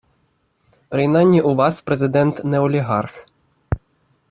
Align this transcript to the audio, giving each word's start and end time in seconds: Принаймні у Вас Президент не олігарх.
Принаймні 0.89 1.41
у 1.41 1.55
Вас 1.55 1.81
Президент 1.81 2.43
не 2.43 2.59
олігарх. 2.59 3.27